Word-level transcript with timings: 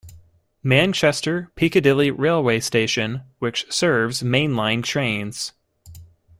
Manchester 0.63 1.51
Piccadilly 1.55 2.09
railway 2.09 2.59
station, 2.59 3.21
which 3.37 3.71
serves 3.71 4.23
mainline 4.23 4.81
trains. 4.83 5.53